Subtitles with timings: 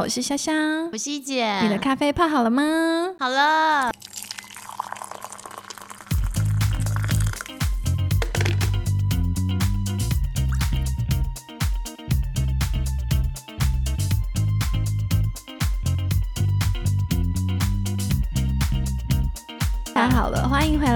[0.00, 1.60] 我是香香，我是一姐。
[1.60, 2.62] 你的咖啡泡好了吗？
[3.18, 3.92] 好了。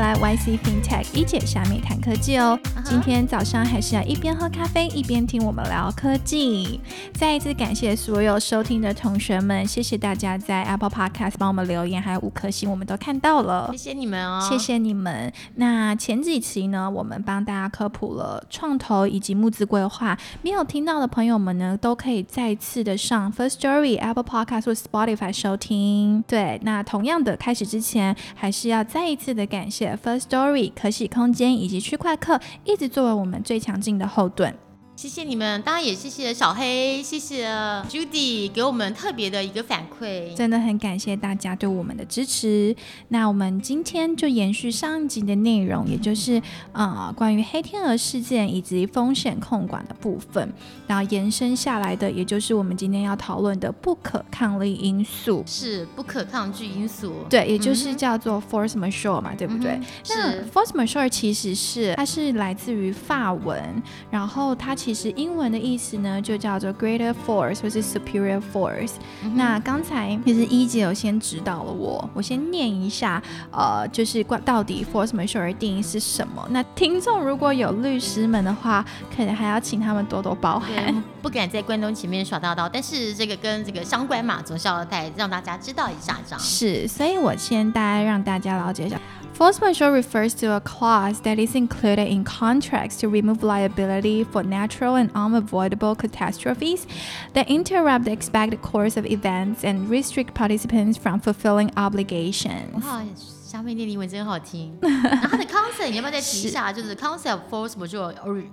[0.05, 2.59] 来 YC FinTech 一姐下面谈科技哦。
[2.85, 6.79] 今天早上还是要一边喝咖啡一边听我们聊科技。
[7.15, 15.33] 再一次感谢所有收听的同学们，谢谢大家在 Apple Podcast 帮我们留言，还有五颗星，我们都看到了，谢谢你们哦，谢谢你们。
[15.55, 26.23] 那前几期呢，我们帮大家科普了创投以及募资规划，没有听到的朋友们呢，都可以再次的上 First Story、Apple Podcast 或 Spotify 收听。
[26.29, 28.85] 对，那同样的，开始之前还是要。
[28.85, 34.57] 再一次的感谢 First Story、可喜空间以及区块客，一直作为我们最强劲的后盾。
[35.05, 37.47] 谢谢你们，当然也谢谢小黑，谢谢
[37.91, 42.75] Judy 给我们特别的一个反馈，真的很感谢大家对我们的支持。
[43.09, 46.41] 那我们今天就延续上一集的内容，也就是
[46.73, 50.51] 呃关于黑天鹅事件以及风险控管的部分，
[50.87, 59.79] 然后延伸下来的，也就是我们今天要讨论的不可抗力因素，是不可抗拒因素，对，也就是叫做 force majeure 嘛，对不对？
[60.09, 63.63] 那 force majeure 其实是它是来自于法文，
[64.11, 64.75] 然后它。
[64.85, 68.93] 其实英文的意思呢，就叫做 greater force 或是 superior force。
[69.35, 76.47] 那刚才其实一姐有先指导了我，我先念一下，呃，就是关到底 force majeure 的定义是什么。
[76.51, 86.87] 那听众如果有律师们的话，可能还要请他们多多包涵，不敢在观众前面耍大刀，但是这个跟这个相关嘛，总是要带让大家知道一下，这样是。
[86.87, 89.01] 所以我先大概让大家了解一下。
[89.35, 94.95] Force majeure refers to a clause that is included in contracts to remove liability for natural
[94.95, 96.87] and unavoidable catastrophes
[97.33, 102.85] that interrupt the expected course of events and restrict participants from fulfilling obligations.
[102.87, 104.77] Oh, 下面念英文真好听。
[104.83, 106.73] 然后它的 concept 你要不要再提一下？
[106.73, 108.03] 就是 concept force 不就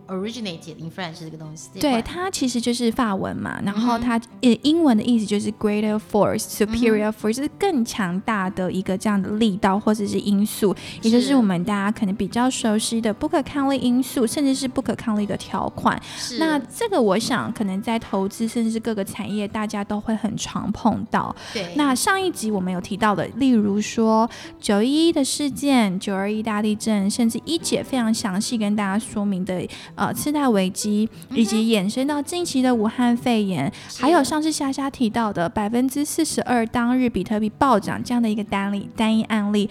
[0.07, 1.71] originated in French 这个东西？
[1.79, 3.59] 对，它其实就是法文嘛。
[3.65, 15.99] 然后它呃英文的意思就是 greater force, superior force，就是更强大的一个这样的力道或者是因素，也就是我们大家可能比较熟悉的不可抗力因素，甚至是不可抗力的条款。
[16.37, 21.35] 那这个我想可能在投资甚至是各个产业，大家都会很常碰到。
[21.51, 21.73] 对。
[21.75, 24.90] 那上一集我们有提到的，例如说九一。
[24.91, 29.65] 一的事件，九二一大地震，甚至一姐非常详细跟大家说明的，
[29.95, 39.69] 呃，次贷危机，以及衍生到近期的武汉肺炎，还有上次虾虾提到的百分之四十二当日比特币暴涨这样的一个单例单一案例，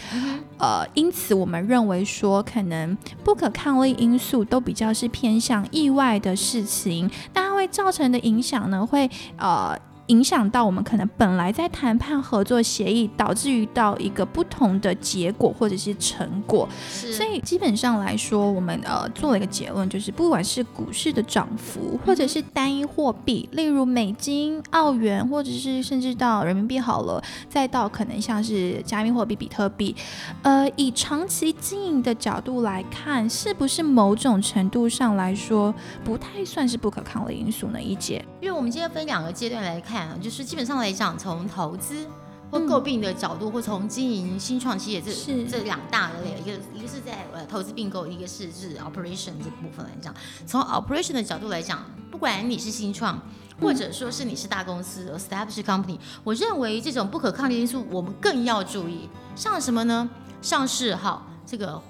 [0.58, 9.78] 呃，因此我们认为说，可能不可抗力因素都比较是偏向意外的事情，那它会造成的影响呢，会呃。
[10.10, 16.68] 影响到我们可能本来在谈判合作协议，导致于到一个不同的结果或者是成果。
[16.90, 29.94] 所以基本上来说，我们呃做了一个结论，就是不管是股市的涨幅，或者是单一货币，例如美金、澳元，或者是甚至到人民币好了，再到可能像是加密货币比特币，
[30.42, 35.72] 呃，以长期经营的角度来看，是不是某种程度上来说
[36.04, 37.80] 不太算是不可抗的因素呢？
[37.80, 39.99] 一姐，因为我们今天分两个阶段来看。
[40.20, 42.06] 就是基本上来讲，从投资
[42.50, 45.12] 或诟病的角度，或从经营新创企业这
[45.48, 50.14] 这两大的类，一个一个是在呃投资并购，一个是是 operation 这部分来讲。
[50.46, 53.20] 从 operation 的角度来讲，不管你是新创，
[53.60, 59.08] 或者说是你是大公司 established company，我认为这种不可抗力因素，我们更要注意。
[59.36, 60.10] 像什么呢？
[60.42, 61.80] 上市好这个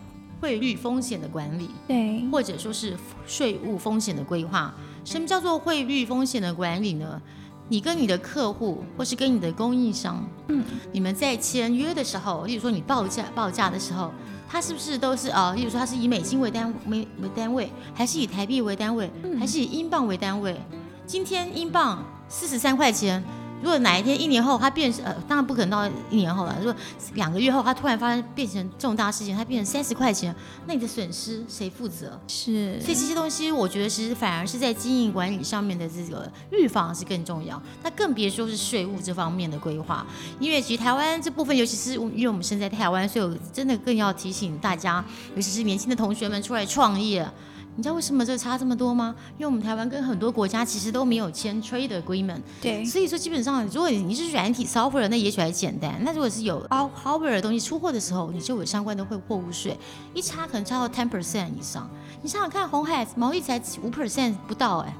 [0.41, 2.97] 汇率风险的管理，对，或者说是
[3.27, 4.75] 税务风险的规划。
[5.05, 7.23] 什么叫做汇率风险的管理呢？
[7.71, 14.11] 你跟你的客户，或是跟你的供应商，嗯，你们在签约的时候，例如说你报价报价的时候，
[14.49, 15.55] 他是不是都是啊？
[15.55, 20.61] 例如说他是以美金为单为为单位，还是以台币为单位，还是以英镑为单位？
[21.07, 23.23] 今天英镑四十三块钱。
[23.63, 26.57] 如果哪一天一年后它变呃，当然不可能到一年后了。
[26.59, 26.75] 如果
[27.15, 30.35] 两个月后它突然发生变成重大事情，它变成三十块钱，
[30.67, 32.19] 那你的损失谁负责？
[32.27, 37.61] 是，所以这些东西我觉得其实反而是在经营管理上面的这个预防是更重要。
[37.83, 40.07] 那更别说是税务这方面的规划，
[40.39, 45.05] 因为其实台湾这部分，尤其是因为我们身在台湾，所以我真的更要提醒大家，
[45.37, 47.29] 尤其是年轻的同学们出来创业。
[47.77, 49.15] 你知道为什么这差这么多吗？
[49.39, 55.99] 因为我们台湾跟很多国家其实都没有签 trade agreement，对，所以说基本上，如果你是软体 software，那也许还简单。
[56.03, 59.79] 那如果是有 hardware 的东西出货的时候，你就有相关的会货物税，
[60.13, 61.89] 一差可能差到 ten percent 以上。
[62.23, 64.95] 你想想看，红海毛利才五 percent 不到哎，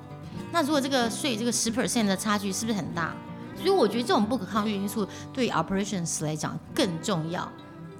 [0.53, 3.15] 那如果这个税这个十 percent 的差距是不是很大？
[3.57, 7.47] 所以我觉得这种不可抗力因素对 operations 来讲更重要。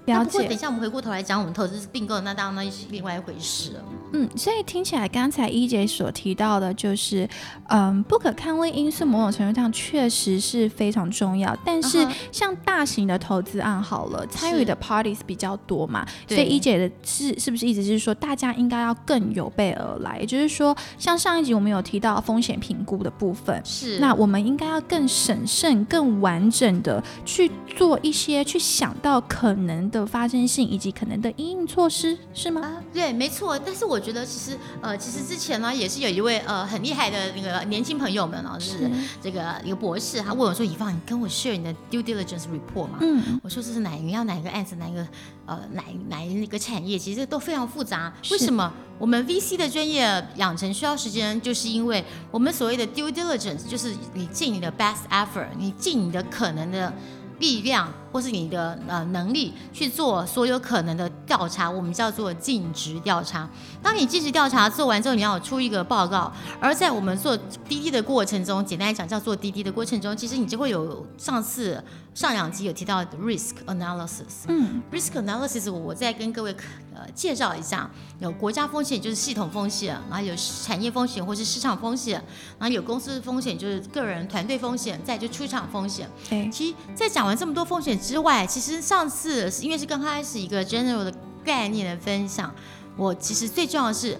[0.07, 3.81] 了不过等一，下我们回过头来讲我们投资并购，那当然那是另外一回事了。
[4.13, 7.29] 嗯，所以听起来刚才一姐所提到的，就是，
[7.69, 32.61] 嗯，不可抗力因素某种程度上确实是非常重要，但是像大型的投资案好了，参与的 parties 比较多嘛，所以一姐的是是不是意思是说，大家应该要更有备而来，也就是说，像上一集我们有提到风险评估的部分，是那我们应该要更审慎、更完整的去做一些，去想到可能的发生性以及可能的应应措施，是吗？
[32.61, 33.59] 啊，对，没错。
[33.59, 38.91] 但是我觉得其实呃，其实之前呢，也是有一位呃很厉害的那个年轻朋友们啊，就是
[39.23, 45.07] 这个一个博士，他问我说：“以芳，你跟我 share 你的 due diligence report 嘛？”嗯，我说这是哪你要哪一个案子，哪一个
[45.47, 48.13] 呃哪哪一个产业，其实都非常复杂。
[48.31, 51.41] 为什么我们 VC 的专业养成需要时间？
[51.41, 56.93] 就是因为我们所谓的 due diligence，就是你尽你的 best effort，你尽你的可能的
[57.39, 63.49] 力量或是你的呃能力去做所有可能的调查，我们叫做尽职调查。
[63.83, 66.33] 当你尽职调查做完之后，你要出一个报告。
[66.61, 71.83] 而在我们做滴滴的过程中，简单来讲叫做滴滴的过程中，其实你就会有上次
[72.15, 74.45] 上两集有提到的 risk analysis。
[74.49, 76.55] 嗯 risk analysis，我再跟各位
[76.95, 82.23] 呃介绍一下，有国家风险就是系统风险，然后有产业风险或是市场风险，
[82.59, 86.09] 然后有公司风险就是个人团队风险，再就出场风险。
[86.29, 91.15] 对，其实，在讲完这么多风险之外，其实上次因为是刚开始一个 general 的
[91.45, 92.53] 概念的分享，
[92.97, 94.19] 我其实最重要的是，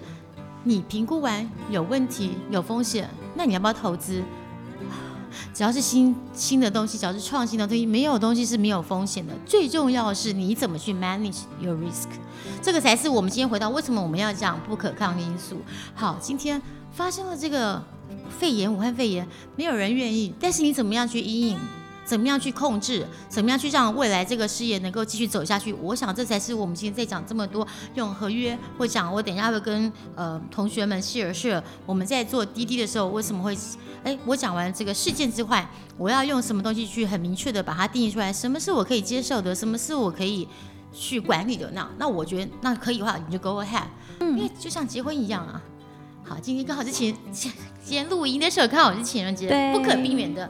[0.63, 4.23] 你评估完有问题、有风险，那你要不要投资？
[5.53, 9.33] 只要是新新的东西，只要是创新的东西，没有东西是没有风险的。
[9.45, 12.07] 最重要的是你怎么去 manage your risk，
[12.61, 15.57] 这个才是我们今天回到为什么我们要讲不可抗因素。
[15.95, 16.61] 好，今天
[16.93, 17.81] 发生了这个
[18.39, 21.59] 肺炎，武汉肺炎，没有人愿意，但是你怎么样去阴影？
[22.03, 23.05] 怎么样去控制？
[23.29, 25.71] 怎么样去让未来这个事业能够继续走下去？
[25.73, 27.65] 我想这才是我们今天在讲这么多
[27.95, 33.57] 用合约或讲，我等一下会跟呃同学们 share share，我们在做滴滴的时候为什么会，
[34.03, 38.33] 哎，我讲完这个事件之外，我要用什么东西去很明确的把它定义出来？
[38.33, 39.53] 什么是我可以接受的？
[39.55, 40.47] 什么是我可以
[40.91, 41.69] 去管理的？
[41.71, 43.83] 那那我觉得那可以的话，你就 go ahead，
[44.19, 45.61] 嗯因为就像结婚一样啊。
[46.23, 47.51] 好，今天刚好是情，今
[47.85, 50.49] 天录音的时候刚好是情人节，不可避免的。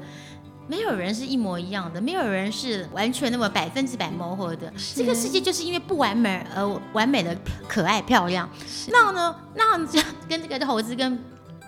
[0.72, 4.72] 没有人是一模一样的，没有人是完全那么百分之百磨合的。
[4.96, 7.38] 这个世界就是因为不完美而完美的
[7.68, 8.50] 可爱漂亮。
[8.88, 11.20] 那呢，那这跟这个投资跟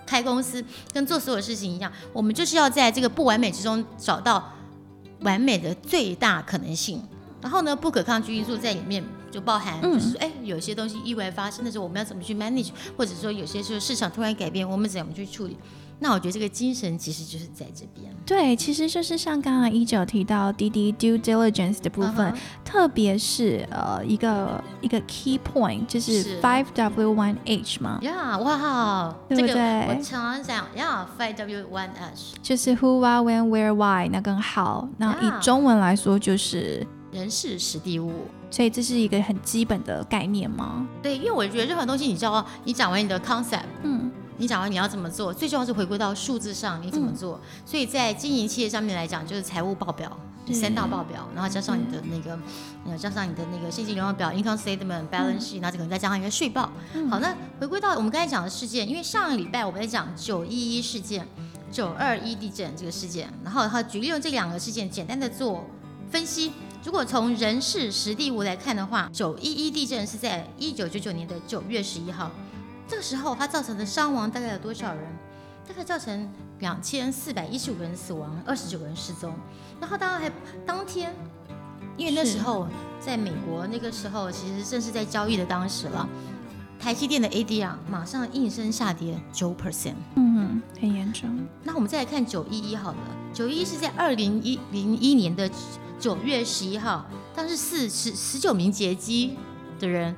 [0.06, 0.64] 开公司
[0.94, 4.54] 跟做所有事情一样，我们就是要在这个不完美之中找到
[5.20, 7.04] 完美的最大可能性。
[7.42, 15.58] 然后呢，不可抗拒因素在里面就包含，就是说，哎、有些东西意外发生的时候，我们要怎么去 manage，或者说有些时候市场突然改变，我们怎么去处理？
[16.00, 18.14] 那我觉得这个精神其实就是在这边。
[18.26, 34.42] 对，其实就是像刚刚一九提到滴滴 due diligence 的部分特别是呃一个一个 key point，就是是 five W one H 嘛，呀，哇，对我常常讲呀，five W one H，就是 who、why、when、where、why 那跟
[34.42, 38.12] how，那以中文来说就是，人事实地物。
[38.50, 40.88] 所以这是一个很基本的概念吗？
[41.02, 44.12] 对，因为我觉得任何东西，你知道，你讲完你的 concept，嗯，
[44.44, 47.40] 你讲完你要怎么做，最重要是回归到数字上，你怎么做。
[47.66, 50.12] 所以在经营企业上面来讲，就是财务报表。
[50.46, 52.38] 是三大报表，然后加上你的那个，
[52.86, 56.70] 呃，加上你的那个现金流量表 （income statement、balance sheet），然后可能再加上一个税报。
[57.10, 61.26] 好，那回归到我们刚才讲的事件，因为上个礼拜我们在讲九一一事件、
[61.72, 65.66] 九二一地震这个事件，然后他举例用这两个事件简单的做
[66.12, 66.52] 分析。
[66.84, 72.30] 如果从人事实地物来看的话，九一一地震是在一九九九年的九月十一号，
[72.88, 75.04] 这个时候它造成的伤亡大概有多少人？
[75.66, 79.34] 大概造成两千四百一十五个人死亡，二十九个人失踪。
[79.80, 80.32] 然后当然还
[80.66, 81.16] 当天，
[81.96, 82.68] 因为那时候
[83.00, 86.08] 在美国，那个时候其实正是在交易的当时了。
[86.78, 89.94] 台积电的 ADR 马上应声下跌九 percent。
[90.16, 91.30] 嗯，很严重。
[91.64, 92.98] 那我们再来看九一一好了，
[93.34, 95.50] 九一一是在二零一零一年的
[95.98, 99.38] 九月十一号，当时四十十九名劫机
[99.80, 100.14] 的人，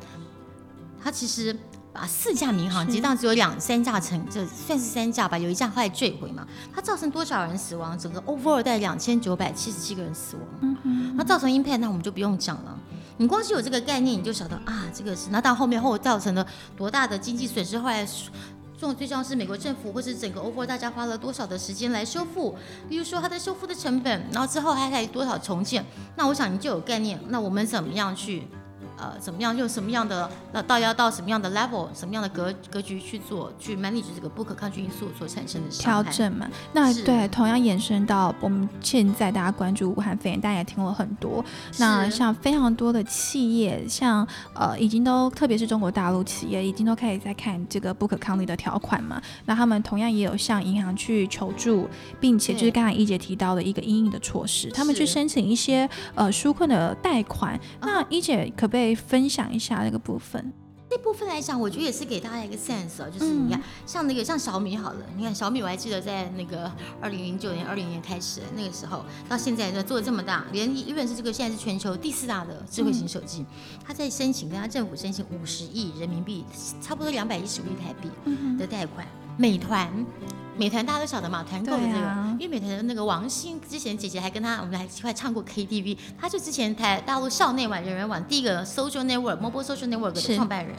[0.99, 1.55] 他其实
[1.95, 7.97] 把四架民航机，当只有两三架成，这算是三架吧，有一架后来坠毁嘛，它造成多少人死亡？
[7.97, 10.45] 整个 overall 带两千九百七十七个人死亡。
[10.59, 12.77] 嗯哼，那造成 impact，那我们就不用讲了。
[13.15, 18.05] 你光是有这个概念，你就晓得啊，这个是那到后面后造成了多大的经济损失，后来。
[18.77, 22.53] 重最重要是美国政府或是整个 over 大家花了多少的时间来修复，
[22.89, 25.83] 比如说它的修复的成本，然后之后还还多少重建，
[26.17, 27.17] 那我想你就有概念。
[27.29, 28.45] 那我们怎么样去
[29.05, 36.47] 呃怎么样用什么样的那到要到什么样的 level，什么样的格格局去做去 manage 这个不可抗拒因素所产生的调整嘛。
[36.73, 41.43] 那对，同样延伸到我们现在大家关注武汉肺炎，大家也听了很多。
[41.77, 49.21] 那像非常多的企业，像呃已经都特别是中国大陆企业，已经都开始在看这个不可抗力的条款嘛。
[49.45, 51.87] 那他们同样也有向银行去求助，
[52.19, 57.59] 并且就是刚才一姐提到的一个阴影的措施，他们去申请一些呃纾困的贷款。
[57.81, 60.53] 那一姐可不可以分享一下那个部分？
[60.87, 66.71] 这部分来讲，我觉得也是给大家一个 sense 哦，就是你看，像那个像小米好了，你看小米，我还记得在那个
[67.01, 73.43] 二零零九年、二零年开始那个时候，到现在呢做的这么大，连一本是这个现在是全球第四大的智慧型手机，
[73.83, 76.45] 他在申请跟他政府申请五十亿人民币，
[76.81, 79.05] 差不多两百一十五亿台币的贷款。
[79.37, 79.91] 美团，
[80.57, 90.75] 美团大家都晓得嘛，团购的这个，因为美团的那个王兴之前姐姐还跟他，我们还一块唱过 KTV，他就之前台大陆校内网、人人网第一个 social network、mobile social network 的创办人，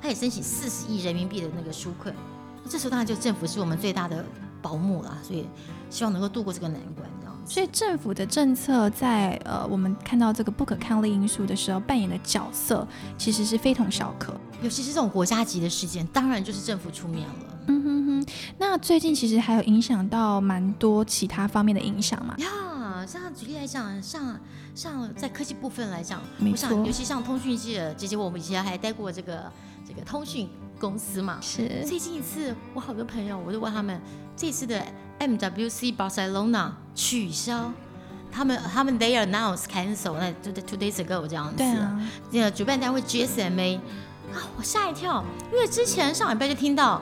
[0.00, 2.14] 他也申请四十亿人民币的那个纾困，
[2.68, 4.24] 这时候当然就政府是我们最大的
[4.60, 5.46] 保姆啦，所以
[5.90, 7.08] 希望能够度过这个难关。
[7.48, 12.84] 所以政府的政策在呃我们看到这个不可抗力因素的时候扮演的角色，
[13.16, 17.34] 其实是非同小可，尤其是这种国家级的事件，当然就是政府出面了。
[18.58, 22.34] 那最近其实还有影响到蛮多其他方面的影响嘛？
[22.38, 24.38] 呀，像举例来讲，像
[24.74, 29.50] 像在科技部分来讲，我想，尤其像通讯界，姐姐我们以前还待过这个
[29.86, 31.38] 这个通讯公司嘛。
[31.40, 31.84] 是。
[31.86, 34.00] 最近一次，我好多朋友，我就问他们，
[34.36, 34.82] 这次的
[35.20, 37.72] MWC Barcelona 取消，
[38.32, 41.58] 他们他们 they announce cancel，那就 two days ago 这样子。
[41.58, 42.00] 对啊。
[42.32, 43.78] 这个主办单位 GSMA
[44.32, 47.00] 啊，我吓一跳，因为之前上礼拜就听到。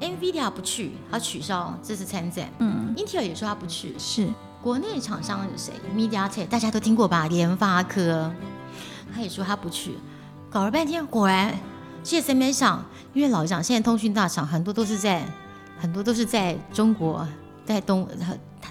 [0.00, 2.48] NVIDIA 不去，他取消这次参展。
[2.58, 3.94] 嗯，Intel 也说他不去。
[3.98, 4.28] 是，
[4.62, 7.26] 国内厂商有谁？MediaTek 大家都听过吧？
[7.26, 8.32] 联发科，
[9.12, 9.94] 他也说他不去。
[10.50, 11.58] 搞了半天，果然
[12.04, 15.26] GSM 上，因为老实讲，现在通讯大厂很多都是在
[15.78, 17.26] 很多都是在中国，
[17.64, 18.08] 在东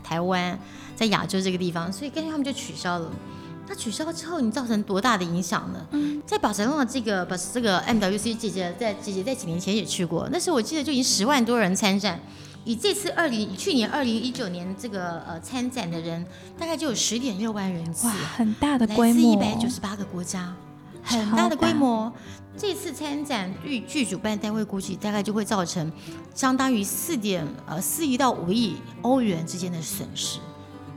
[0.04, 0.58] 台湾，
[0.96, 3.12] 在亚洲这个地方，所以干脆他们就取消了。
[3.68, 5.86] 它取消之后，你造成多大的影响呢？
[5.92, 12.20] 嗯，在宝城的这个不是这个 MWC 姐姐在姐姐在几年前也去过，那时候我记得就已经十万多人参展，
[12.64, 16.26] 以这次二零去年二零一九年这个呃参展的人，
[16.58, 20.54] 大概就有十点六万人次，哇，很大的规模，来自一百九十八个国家，
[21.04, 22.12] 很大的规模。
[22.58, 25.92] 这次参展据据主办单位估计，大概就会造成
[26.34, 30.40] 相当于四点呃四亿到五亿欧元之间的损失。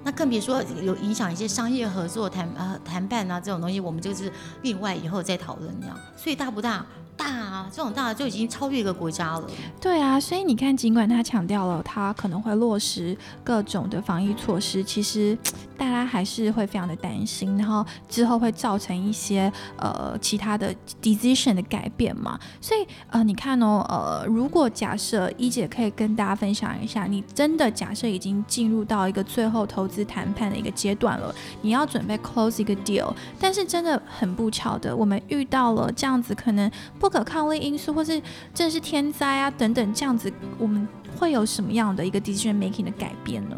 [0.02, 5.97] 那更别说有影响一些商业合作谈啊谈判啊这种东西，我们就是另外以后再讨论这样。
[6.16, 6.85] 所以大不大？
[7.20, 9.46] 大啊，这种大就已经超越一个国家了。
[9.78, 15.36] 对啊，所以你看，尽管他强调了他可能会落实各种的防疫措施，其实
[15.76, 22.40] 大家还是会非常的担心，然后之后会造成一些呃其他的 decision 的改变嘛。
[22.58, 37.09] 所以呃，你看哦，呃，如果假设一姐可以跟大家分享一下，你真的假设已经进入到一个最后投资谈判的一个阶段了，你要准备 close 一个 deal，但是真的很不巧的，我们遇到了这样子可能不。
[37.10, 38.22] 不可抗力因素，或是
[38.54, 40.86] 这是天灾啊等等，这样子我们
[41.18, 43.56] 会有什么样的一个 decision making 的改变呢？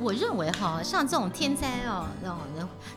[0.00, 2.36] 我认为哈，像这种天灾哦，这种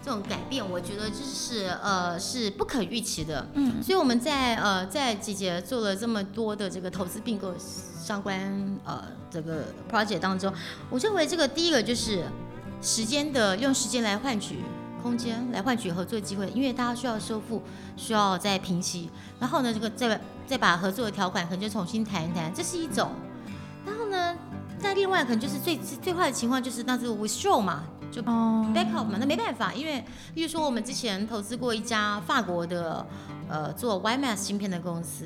[0.01, 3.45] 这种改变，我觉得就是呃是不可预期的。
[3.55, 8.39] 嗯，所以我们在呃在季节做了这么多的这个投资并购相关
[8.85, 10.53] 呃这个 project 当中，
[10.89, 12.23] 我认为这个第一个就是
[12.81, 14.59] 时间的用时间来换取。
[15.01, 17.61] 空间来换取合作机会，因为大家需要修复，
[17.97, 23.11] 需要再平息，然后呢，这个再再把合作的条款可能就重新谈一谈，这是一种。
[23.85, 24.35] 然后呢，
[24.77, 30.03] 在另外可能就是最最坏的情况就是那这个 withdraw 嘛，就 back off 嘛，那没办法，因为
[30.33, 33.05] 比如说我们之前投资过一家法国的
[33.47, 35.25] 呃做 Y m a s 芯片的公司，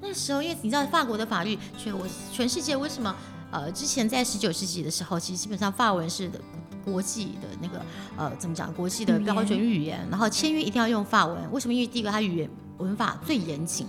[0.00, 3.14] 那时候因为你知道法国的法律，全我全世界为什么
[3.50, 6.40] 呃之前在十九世纪的时候，其实基本上法文是的。
[6.84, 7.82] 国际的那个
[8.16, 8.72] 呃，怎么讲？
[8.74, 11.36] 国际的标准语言，然后签约一定要用法文。
[11.52, 11.74] 为什么？
[11.74, 13.86] 因为第一个，它语言文法最严谨；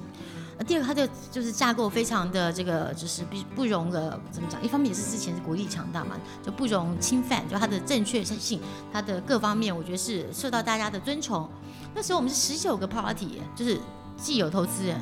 [0.57, 4.63] 那第二个，它的就是架构非常的这个，就是不不容的怎么讲？
[4.63, 8.59] 一方面也是之前是国力强大嘛，就不容侵犯，就它的正确性，
[8.93, 11.49] 它的各方面，我觉得是受到大家的尊崇。
[11.93, 13.79] 那时候我们是十九个 party，就是
[14.17, 14.99] 既有投资人。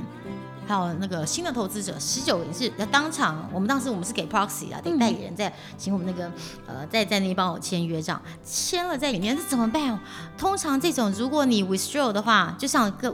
[0.65, 6.32] 还有那个新的投资者十九也是要当场，我们当时我们是给 proxy 啊，给代理人在请我们那个
[6.65, 10.00] 呃在在那里帮我签约这样，签了在里面这怎么办？
[10.38, 13.13] 通常这种如果你 withdraw 的话，就像个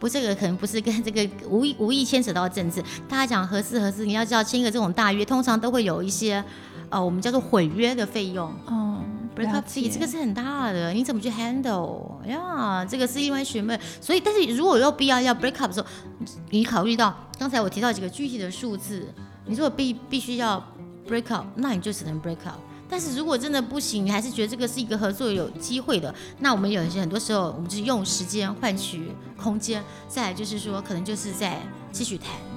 [0.00, 6.44] 不这个可能不是跟这个无意无意牵扯到政治，大家讲合适合适，你要知道签一个这种大约，通常都会有一些
[6.90, 8.52] 呃我们叫做毁约的费用。
[8.66, 8.98] 哦，
[9.38, 12.84] breakup fee 这个是很大的，你怎么去 handle 呀？
[12.84, 13.78] 这个是另外学问。
[14.00, 15.86] 所以，但是如果有必要要 break up 的时候，
[16.50, 19.12] 你考虑到刚才我提到几个具体的数字，
[19.46, 20.62] 你如果必必须要
[21.08, 22.58] break up，那你就只能 break up。
[22.90, 31.60] 但是如果真的不行，你还是觉得这个是一个合作有机会的，那我们有一些很多时候，我们就是用时间换取空间，再来就是说，可能就是在
[31.92, 32.47] 继续谈。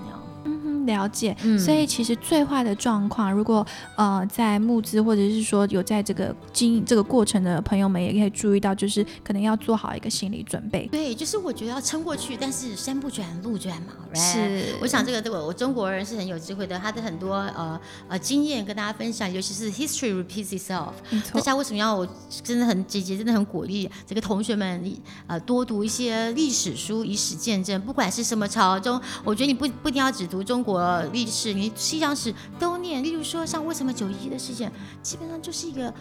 [0.86, 10.88] 了解，所以其实最坏的状况，如果呃在募资或者是说有在这个经营这个过程的朋友们，也可以注意到，就是可能要做好一个心理准备。
[10.88, 13.94] 对，就是我觉得要撑过去，但是山不转路转嘛。
[14.14, 20.92] 是，我想这个对我我中国人是很有智慧的，他的很多呃呃经验跟大家分享，尤其是 history repeats itself。
[21.34, 22.08] 大家为什么要我
[22.44, 24.94] 真的很姐姐真的很鼓励这个同学们
[25.28, 30.71] 呃多读一些历史书，以史见证，不管是什么朝中，我觉得你不不一定要只读中国。
[30.72, 33.04] 国历史，你西洋史都念。
[33.04, 35.94] 例如说，像为什么九一一的事件，基本上就是一个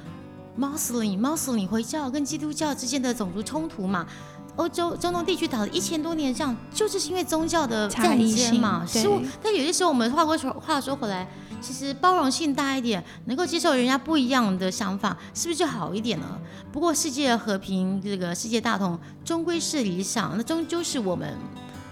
[0.57, 4.07] 穆斯林、穆斯林回教跟基督教之间的种族冲突嘛。
[4.57, 8.85] 欧洲中东地区打了一千多年仗，就是因为宗教的战争嘛。
[8.87, 9.09] 是，
[9.43, 11.27] 但有些时候我们话过说话说回来，
[11.63, 16.39] 其实包容性大一点，能够接受人家不一样的想法，是不是就好一点呢？
[16.73, 21.35] 不过世界和平，这个世界大同，终归是理想，那终究是我们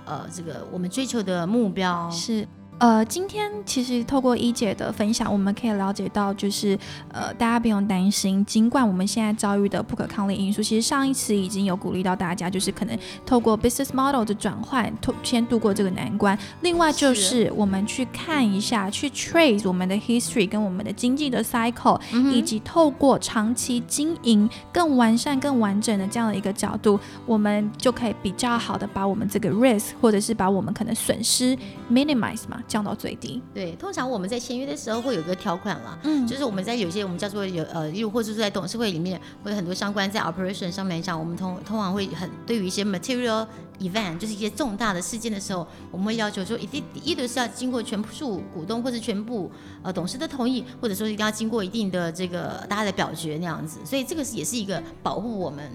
[0.05, 2.47] 呃这个我们追求的目标是。
[2.79, 6.79] 呃，今天其实透过一姐的分享，我们可以了解到，就是
[7.13, 14.93] 呃，大家不用担心，尽管我们现在遭遇的不可抗力因素，其实上一次已经有鼓励到大家，就是可能透过 business model 的转换，
[15.25, 16.39] 先度过这个难关。
[16.61, 22.01] 另外就是我们去看一下，去 trace 我们的 history 跟我们的经济的 cycle，
[22.33, 31.59] 以及透过长期经营更完善、更完整的这样的一个角度，我们就可以比较好的把我们这个 risk 或者是把我们可能损失
[31.91, 32.63] minimize 嘛。
[32.69, 33.43] 降到最低。
[33.53, 43.47] 对，通常我们在签约的时候会有个条款啦，嗯，就是我们在有些我们叫做有呃，又或者是在董事会里面会有很多相关在 operation 上面讲，我们通通常会很对于一些 material
[43.81, 49.51] event，就是一些重大的事件的时候，我们会要求说一定一定是要经过全数股东或者全部
[49.83, 55.71] 呃董事的同意，或者说一定要经过一定的这个大家的表决那样子，所以这个是也是一个保护我们。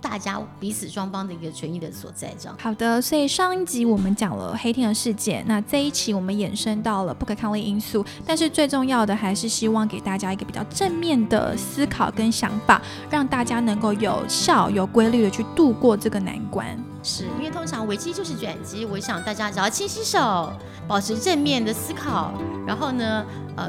[0.00, 2.56] 大家彼此双方的一个权益的所在，这样。
[2.60, 12.80] 好的，所以上一集我们讲了黑天鹅事件，那这一期我们衍生到了不可抗力因素，但是最重要的还是希望给大家一个比较正面的思考跟想法，
[13.10, 16.66] 让大家能够有效、有规律的去度过这个难关。
[17.02, 20.52] 是因为通常危机就是转机，我想大家只要勤洗手，
[20.86, 22.32] 保持正面的思考，
[22.66, 23.24] 然后呢，
[23.56, 23.68] 呃，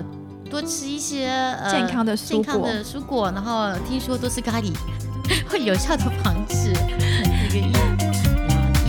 [0.49, 4.71] 多吃一些呃健康的健康的蔬果，然后听说多吃咖喱。
[5.47, 6.73] 会有效的防止
[7.49, 7.71] 这个疫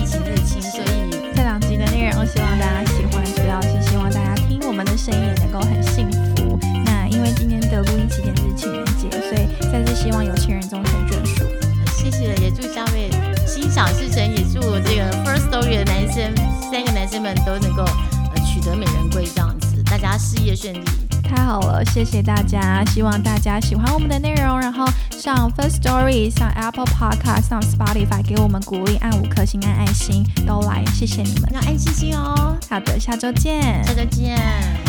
[0.01, 6.59] 疫情入侵，所以这两集的内容希望大家喜欢，主要是希望大家听我们的声音也能够很幸福。
[6.85, 11.43] 那因为今天的录音期间是情人节，所以再次希望有情人终成眷属。
[11.95, 13.09] 谢谢，也祝三位
[13.45, 16.33] 心想事成，也祝这个 First Story 的男生
[16.71, 20.81] 三个男生们都能够呃取得美人归，这样子，大家事业顺利。
[21.23, 24.85] 太好了，谢谢大家，希望大家喜欢我们的内容，然后
[25.21, 32.57] 上 First Story、上 Apple Podcast、上 Spotify 给我们鼓励，按五颗星、按爱心都来，谢谢你们，要爱心心哦。
[32.67, 34.80] 好的，下周见，下周见。